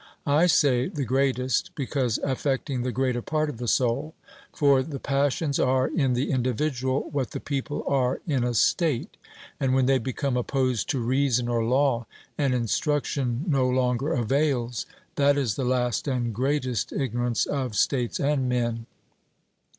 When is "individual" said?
6.31-7.09